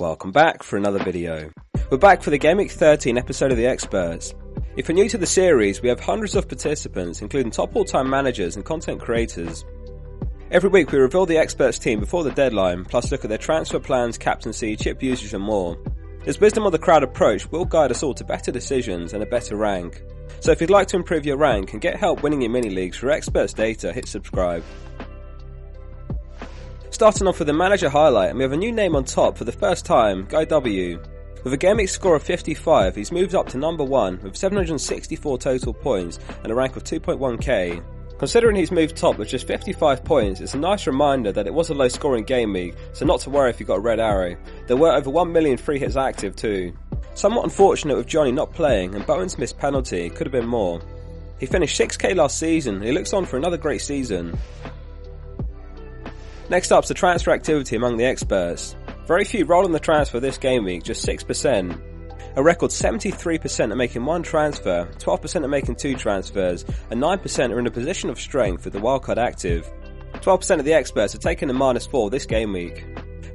[0.00, 1.50] Welcome back for another video.
[1.90, 4.34] We're back for the Game Week 13 episode of The Experts.
[4.74, 8.56] If you're new to the series, we have hundreds of participants, including top all-time managers
[8.56, 9.62] and content creators.
[10.50, 13.78] Every week we reveal the experts team before the deadline, plus look at their transfer
[13.78, 15.76] plans, captaincy, chip usage and more.
[16.24, 19.26] This wisdom of the crowd approach will guide us all to better decisions and a
[19.26, 20.02] better rank.
[20.40, 22.96] So if you'd like to improve your rank and get help winning your mini leagues
[22.96, 24.64] through experts data, hit subscribe.
[26.90, 29.44] Starting off with the manager highlight, and we have a new name on top for
[29.44, 31.00] the first time, Guy W.
[31.44, 35.38] With a game week score of 55, he's moved up to number 1 with 764
[35.38, 37.82] total points and a rank of 2.1k.
[38.18, 41.70] Considering he's moved top with just 55 points, it's a nice reminder that it was
[41.70, 44.36] a low scoring game week, so not to worry if you got a red arrow.
[44.66, 46.76] There were over 1 million free hits active too.
[47.14, 50.82] Somewhat unfortunate with Johnny not playing and Bowen's missed penalty, could have been more.
[51.38, 54.36] He finished 6k last season and he looks on for another great season.
[56.50, 58.74] Next up's the transfer activity among the experts.
[59.06, 61.80] Very few roll on the transfer this game week, just 6%.
[62.34, 67.58] A record 73% are making one transfer, 12% are making two transfers, and 9% are
[67.60, 69.70] in a position of strength with the wildcard active.
[70.14, 72.84] 12% of the experts are taking a minus 4 this game week.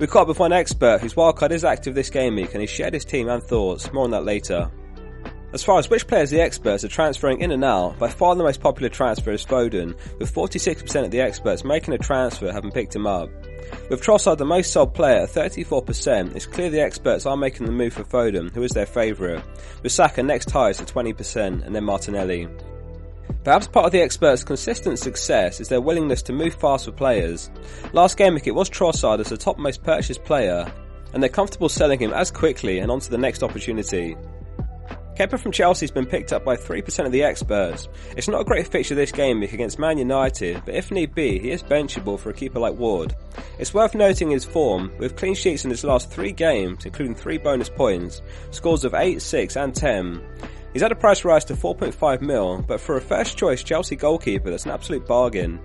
[0.00, 2.66] We caught up with one expert whose wildcard is active this game week and he
[2.66, 4.68] shared his team and thoughts, more on that later.
[5.54, 8.42] As far as which players the experts are transferring in and out, by far the
[8.42, 12.96] most popular transfer is Foden, with 46% of the experts making a transfer having picked
[12.96, 13.30] him up.
[13.88, 17.72] With Trossard the most sold player at 34%, it's clear the experts are making the
[17.72, 19.44] move for Foden, who is their favourite,
[19.80, 22.48] with Saka next highest at 20% and then Martinelli.
[23.44, 27.48] Perhaps part of the experts' consistent success is their willingness to move fast for players.
[27.92, 30.66] Last game week it was Trossard as the top most purchased player,
[31.12, 34.16] and they're comfortable selling him as quickly and onto the next opportunity.
[35.16, 37.88] Kepa from Chelsea's been picked up by 3% of the experts.
[38.16, 41.38] It's not a great fixture this game week against Man United, but if need be,
[41.38, 43.14] he is benchable for a keeper like Ward.
[43.60, 47.38] It's worth noting his form, with clean sheets in his last three games, including three
[47.38, 50.20] bonus points, scores of 8, 6 and 10.
[50.72, 54.50] He's had a price rise to 4.5 mil, but for a first choice Chelsea goalkeeper
[54.50, 55.60] that's an absolute bargain.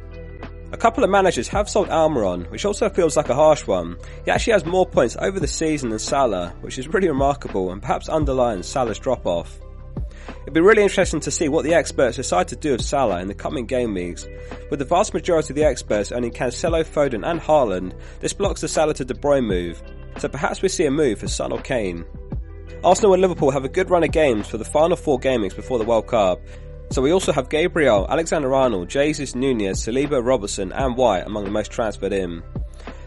[0.72, 3.98] A couple of managers have sold Almiron, which also feels like a harsh one.
[4.24, 7.82] He actually has more points over the season than Salah, which is really remarkable and
[7.82, 9.60] perhaps underlines Salah's drop off.
[10.44, 13.28] It'd be really interesting to see what the experts decide to do with Salah in
[13.28, 14.28] the coming game weeks.
[14.70, 18.68] With the vast majority of the experts owning Cancelo, Foden and Haaland, this blocks the
[18.68, 19.82] Salah to De Bruyne move,
[20.18, 22.06] so perhaps we see a move for Son or Kane.
[22.84, 25.80] Arsenal and Liverpool have a good run of games for the final four weeks before
[25.80, 26.40] the World Cup,
[26.92, 31.52] so we also have Gabriel, Alexander Arnold, Jesus Nunez, Saliba, Robertson and White among the
[31.52, 32.42] most transferred in.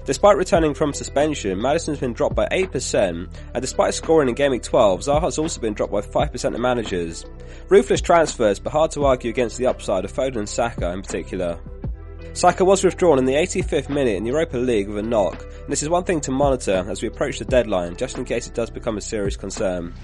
[0.05, 4.63] Despite returning from suspension, Maddison's been dropped by 8%, and despite scoring in Game Week
[4.63, 7.25] 12, Zaha's also been dropped by 5% of managers.
[7.69, 11.59] Ruthless transfers, but hard to argue against the upside of Foden and Saka in particular.
[12.35, 15.83] Saka was withdrawn in the 85th minute in Europa League with a knock, and this
[15.83, 18.71] is one thing to monitor as we approach the deadline, just in case it does
[18.71, 19.95] become a serious concern.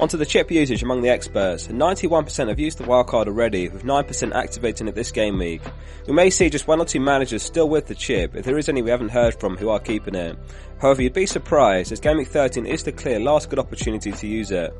[0.00, 1.68] Onto the chip usage among the experts.
[1.68, 5.62] 91% have used the wildcard already, with 9% activating it this game week.
[6.08, 8.68] We may see just one or two managers still with the chip, if there is
[8.68, 10.36] any we haven't heard from who are keeping it.
[10.80, 14.26] However, you'd be surprised, as Game Week 13 is the clear last good opportunity to
[14.26, 14.74] use it.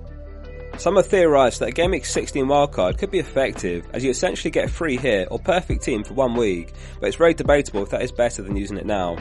[0.79, 4.51] Some have theorised that a Game Week 16 wildcard could be effective, as you essentially
[4.51, 7.91] get a free hit or perfect team for one week, but it's very debatable if
[7.91, 9.17] that is better than using it now.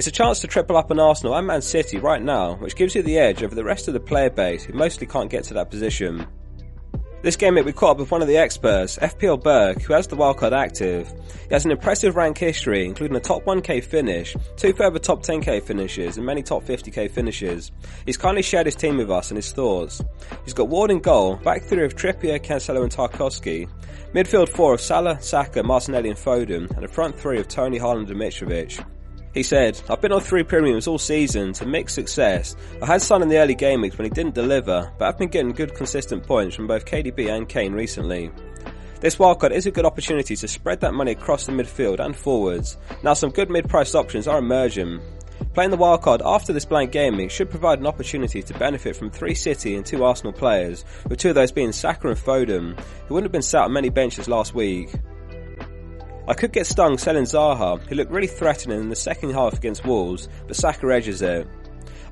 [0.00, 2.94] It's a chance to triple up on Arsenal and Man City right now, which gives
[2.94, 5.52] you the edge over the rest of the player base who mostly can't get to
[5.52, 6.26] that position.
[7.20, 10.06] This game it we caught up with one of the experts, FPL Berg, who has
[10.06, 11.12] the wildcard active.
[11.46, 15.64] He has an impressive rank history, including a top 1k finish, two further top 10k
[15.64, 17.70] finishes, and many top 50k finishes.
[18.06, 20.00] He's kindly shared his team with us and his thoughts.
[20.44, 23.68] He's got Ward in goal, back three of Trippier, Cancelo and Tarkowski,
[24.14, 28.08] midfield four of Salah, Saka, Martinelli and Foden, and a front three of Toney Haaland
[28.08, 28.82] and Mitrovic.
[29.32, 32.56] He said, I've been on three premiums all season to mixed success.
[32.82, 35.28] I had Son in the early game weeks when he didn't deliver, but I've been
[35.28, 38.32] getting good consistent points from both KDB and Kane recently.
[39.00, 42.76] This wildcard is a good opportunity to spread that money across the midfield and forwards.
[43.04, 45.00] Now some good mid-priced options are emerging.
[45.54, 49.10] Playing the wildcard after this blank game week should provide an opportunity to benefit from
[49.10, 53.14] three City and two Arsenal players, with two of those being Saka and Foden, who
[53.14, 54.90] wouldn't have been sat on many benches last week.
[56.30, 59.84] I could get stung selling Zaha, who looked really threatening in the second half against
[59.84, 61.48] Wolves, but Saka edges it.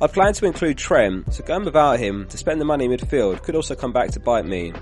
[0.00, 3.44] I plan to include Trent, so going without him to spend the money in midfield
[3.44, 4.73] could also come back to bite me.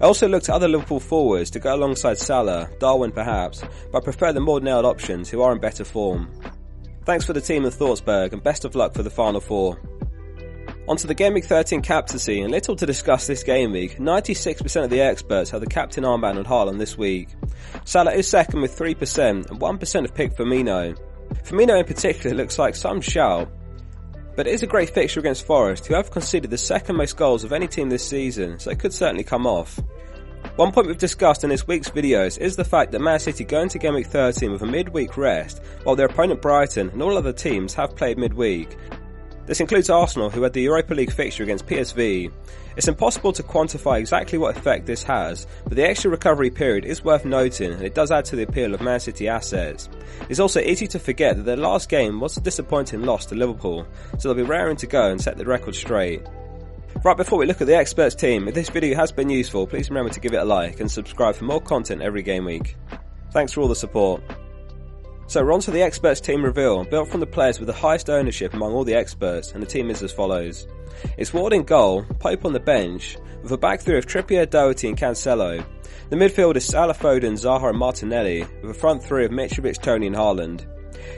[0.00, 3.62] I also looked at other Liverpool forwards to go alongside Salah, Darwin perhaps,
[3.92, 6.28] but I prefer the more nailed options who are in better form.
[7.04, 9.80] Thanks for the team and Thoughtsberg and best of luck for the final four.
[10.88, 13.98] Onto the Game Week 13 captaincy, and little to discuss this game week.
[13.98, 17.28] 96% of the experts have the captain armband on Haaland this week.
[17.84, 20.98] Salah is second with 3%, and 1% have picked Firmino.
[21.44, 23.50] Firmino in particular looks like some shout,
[24.36, 27.44] but it is a great fixture against Forest, who have conceded the second most goals
[27.44, 29.80] of any team this season, so it could certainly come off.
[30.56, 33.60] One point we've discussed in this week's videos is the fact that Man City go
[33.60, 37.32] into Game Week 13 with a midweek rest, while their opponent Brighton and all other
[37.32, 38.76] teams have played midweek.
[39.46, 42.30] This includes Arsenal, who had the Europa League fixture against PSV.
[42.76, 47.04] It's impossible to quantify exactly what effect this has, but the extra recovery period is
[47.04, 49.88] worth noting and it does add to the appeal of Man City assets.
[50.28, 53.86] It's also easy to forget that their last game was a disappointing loss to Liverpool,
[54.18, 56.22] so they'll be raring to go and set the record straight.
[57.04, 59.90] Right before we look at the experts team, if this video has been useful, please
[59.90, 62.76] remember to give it a like and subscribe for more content every game week.
[63.32, 64.22] Thanks for all the support.
[65.32, 68.10] So we're on to the experts team reveal, built from the players with the highest
[68.10, 70.68] ownership among all the experts, and the team is as follows.
[71.16, 74.88] It's Ward in goal, Pope on the bench, with a back three of Trippier, Doherty
[74.88, 75.64] and Cancelo.
[76.10, 80.08] The midfield is Salah Foden, Zaha and Martinelli, with a front three of Mitrovic, Toney
[80.08, 80.66] and Haaland.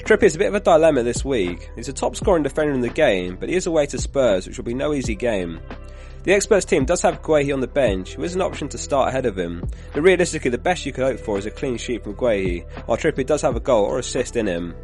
[0.04, 1.68] Trippier is a bit of a dilemma this week.
[1.74, 4.56] He's a top scoring defender in the game, but he is away to Spurs, which
[4.56, 5.60] will be no easy game.
[6.24, 9.10] The experts team does have Guehi on the bench, who is an option to start
[9.10, 9.62] ahead of him,
[9.92, 12.96] but realistically the best you could hope for is a clean sheet from Guehi, while
[12.96, 14.74] Trippier does have a goal or assist in him.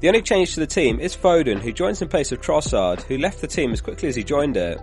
[0.00, 3.18] The only change to the team is Foden, who joins in place of Trossard, who
[3.18, 4.80] left the team as quickly as he joined it.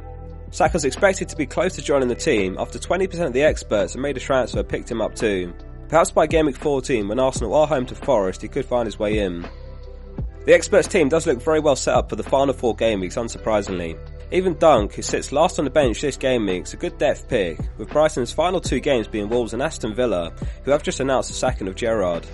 [0.52, 4.00] Saka's expected to be close to joining the team after 20% of the experts who
[4.00, 5.52] made a transfer picked him up too.
[5.90, 9.00] Perhaps by game week 14, when Arsenal are home to Forest, he could find his
[9.00, 9.48] way in.
[10.46, 13.16] The experts team does look very well set up for the final four game weeks,
[13.16, 13.98] unsurprisingly.
[14.30, 17.30] Even Dunk, who sits last on the bench this game week, is a good depth
[17.30, 20.34] pick, with Brighton's final two games being Wolves and Aston Villa,
[20.64, 22.28] who have just announced the sacking of Gerrard.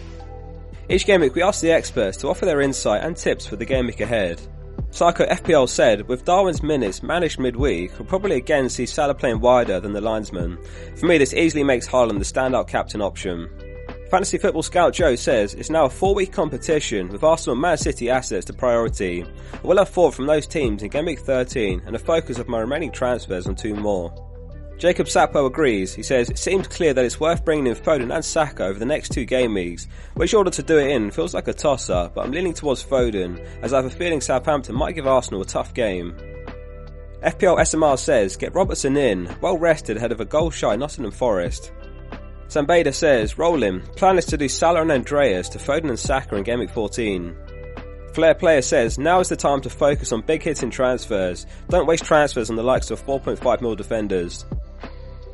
[0.90, 3.66] Each game week we ask the experts to offer their insight and tips for the
[3.66, 4.42] game week ahead.
[4.90, 9.80] Psycho FPL said, with Darwin's minutes managed midweek, we'll probably again see Salah playing wider
[9.80, 10.58] than the linesman.
[10.96, 13.50] For me this easily makes Haaland the standout captain option.
[14.14, 17.78] Fantasy Football Scout Joe says it's now a four week competition with Arsenal and Man
[17.80, 19.24] City assets to priority.
[19.24, 22.48] I will have four from those teams in Game Week 13 and a focus of
[22.48, 24.14] my remaining transfers on two more.
[24.78, 25.96] Jacob Sapo agrees.
[25.96, 28.86] He says, It seems clear that it's worth bringing in Foden and Saka over the
[28.86, 29.88] next two game weeks.
[30.14, 32.86] Which order to do it in feels like a toss up, but I'm leaning towards
[32.86, 36.16] Foden, as I have a feeling Southampton might give Arsenal a tough game.
[37.24, 41.72] FPL SMR says, Get Robertson in, well rested ahead of a goal shy Nottingham Forest.
[42.54, 43.82] Sambeda says, roll him.
[43.96, 47.36] Plan is to do Salah and Andreas to Foden and Saka in Game Week 14.
[48.14, 51.48] Flair Player says, now is the time to focus on big hits in transfers.
[51.70, 54.46] Don't waste transfers on the likes of 4.5 mil defenders.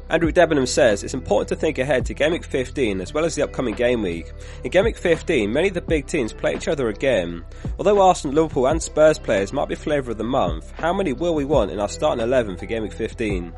[0.09, 3.35] Andrew Debenham says it's important to think ahead to Game Week 15 as well as
[3.35, 4.31] the upcoming game week.
[4.63, 7.43] In Game Week 15, many of the big teams play each other again.
[7.77, 11.35] Although Arsenal, Liverpool and Spurs players might be flavour of the month, how many will
[11.35, 13.53] we want in our starting 11 for Game Week 15?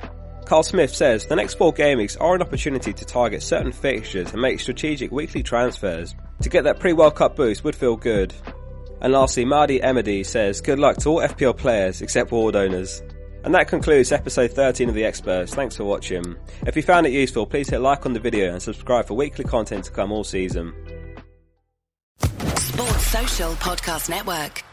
[0.52, 4.34] Carl Smith says the next four game weeks are an opportunity to target certain fixtures
[4.34, 6.14] and make strategic weekly transfers.
[6.42, 8.34] To get that pre-World Cup boost would feel good.
[9.00, 13.02] And lastly, Mardi Emedy says good luck to all FPL players except ward owners.
[13.46, 15.56] And that concludes episode 13 of The Experts.
[15.56, 16.36] Thanks for watching.
[16.68, 19.46] If you found it useful, please hit like on the video and subscribe for weekly
[19.46, 20.74] content to come all season.
[22.18, 24.66] Sports Social Podcast Network.